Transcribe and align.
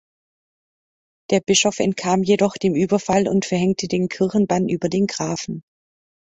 Der 1.29 1.41
Bischof 1.41 1.77
entkam 1.79 2.23
jedoch 2.23 2.57
dem 2.57 2.73
Überfall 2.73 3.27
und 3.27 3.45
verhängte 3.45 3.87
den 3.87 4.09
Kirchenbann 4.09 4.67
über 4.67 4.89
den 4.89 5.05
Grafen. 5.05 5.61